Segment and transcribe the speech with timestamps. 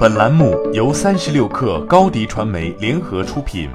[0.00, 3.68] 本栏目由三十六氪高低传媒联合出品。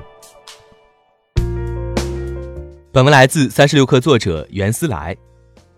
[2.92, 5.16] 本文来自三十六氪作者袁思来。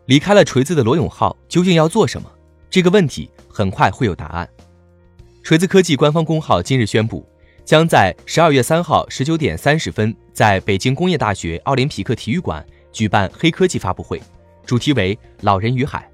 [0.05, 2.31] 离开了锤子的罗永浩究竟要做什么？
[2.70, 4.47] 这个问题很快会有答案。
[5.44, 7.27] 锤子科技官方公号今日宣布，
[7.66, 14.21] 将在十二月三号十九点三十分在北京工业大学奥林匹克体育馆举办黑科技发布会，
[14.66, 16.09] 主题为“老人与海”。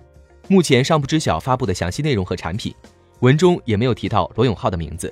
[0.49, 2.73] 目前尚不知晓发布的详细内容和产品，
[3.23, 5.11] 文中也没有提到罗永浩的名字。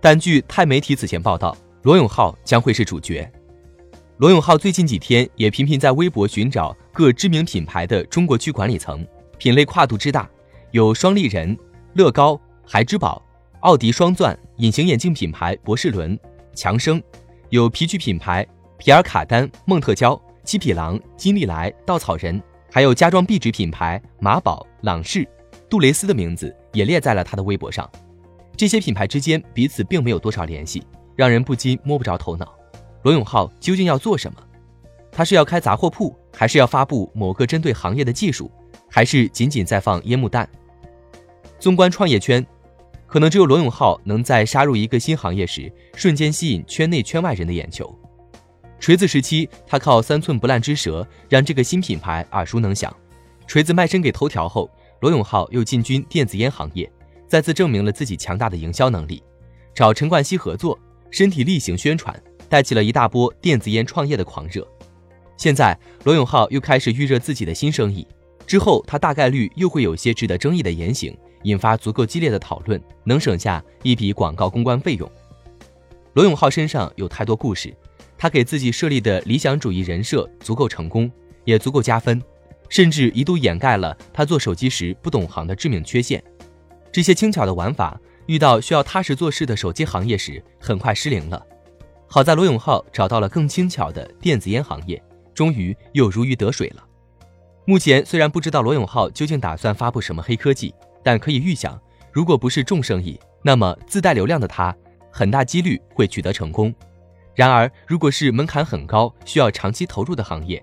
[0.00, 3.30] 但据泰媒体此前报道，罗永浩将会是主角。
[4.16, 9.06] 罗永浩最近几天也频频在微博寻找各知名品牌的中国区管理层，
[9.36, 10.26] 品类跨度之大，
[10.70, 11.54] 有双立人、
[11.92, 13.22] 乐高、孩之宝、
[13.60, 16.18] 奥迪双钻、隐形眼镜品牌博士伦、
[16.54, 17.02] 强生，
[17.50, 18.46] 有皮具品牌
[18.78, 22.42] 皮尔卡丹、梦特娇、七匹狼、金利来、稻草人。
[22.70, 25.28] 还有家装壁纸品牌马宝、朗仕、
[25.72, 27.90] 杜蕾斯的名字也列在了他的微博上。
[28.58, 30.82] 这些品牌之间彼此并没有多少联系，
[31.16, 32.54] 让人不禁摸不着头脑。
[33.04, 34.38] 罗永浩究竟要做什么？
[35.10, 38.52] 他是要开杂货铺，还是要发布某个针对行业的技术，
[38.86, 40.46] 还是仅仅在放烟幕弹？
[41.58, 42.46] 纵观创业圈，
[43.06, 47.98] 可能只有罗永浩能在杀入一个新行业时，瞬间吸引圈内圈外人的眼球。
[48.78, 52.94] 锤子时期，他靠三寸不烂之舌让这个新品牌耳熟能详。
[53.46, 54.70] 锤子卖身给头条后，
[55.02, 56.88] 罗永浩又进军电子烟行业，
[57.26, 59.20] 再次证明了自己强大的营销能力。
[59.74, 60.78] 找陈冠希合作，
[61.10, 64.64] 身体力行宣传，带起了一大波电子烟创业的狂热。
[65.36, 68.06] 现在，罗永浩又开始预热自己的新生意，
[68.46, 75.10] 之后他大概率又会有些值得争议的言行，引发足够激烈的讨论，能省下一笔广告公关费用。
[76.12, 77.74] 罗永浩身上有太多故事。
[78.16, 81.10] 他给自己设立的理想主义人设足够成功，
[81.44, 82.22] 也足够加分，
[82.72, 86.24] 甚至一度掩盖了他做手机时不懂行的致命缺陷。
[86.90, 91.46] 这些轻巧的玩法，遇到需要踏实做事的手机行业时，很快失灵了。
[92.08, 95.00] 好在罗永浩找到了更轻巧的电子烟行业，
[95.34, 96.82] 终于又如鱼得水了。
[97.66, 100.74] 目前虽然不知道罗永浩究竟打算发布什么黑科技，
[101.04, 101.78] 但可以预想，
[102.10, 104.74] 如果不是重生意，那么自带流量的他，
[105.10, 106.74] 很大几率会取得成功。
[107.34, 110.62] 然而，如果是门槛很高、需要长期投入的行业，